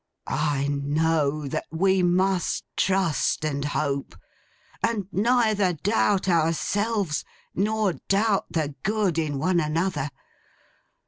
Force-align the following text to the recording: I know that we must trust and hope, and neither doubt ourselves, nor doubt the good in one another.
I 0.25 0.67
know 0.67 1.47
that 1.47 1.67
we 1.69 2.01
must 2.01 2.63
trust 2.75 3.45
and 3.45 3.63
hope, 3.63 4.15
and 4.81 5.05
neither 5.11 5.73
doubt 5.73 6.27
ourselves, 6.27 7.23
nor 7.53 7.93
doubt 8.07 8.47
the 8.49 8.73
good 8.81 9.19
in 9.19 9.37
one 9.37 9.59
another. 9.59 10.09